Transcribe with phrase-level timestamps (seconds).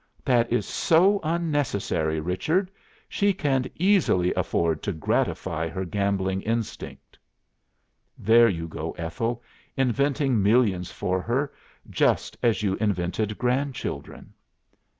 [0.25, 2.71] "'That is so unnecessary, Richard!
[3.07, 7.19] She can easily afford to gratify her gambling instinct.'"
[8.17, 9.43] "'There you go, Ethel,
[9.77, 11.53] inventing millions for her
[11.87, 14.33] just as you invented grandchildren.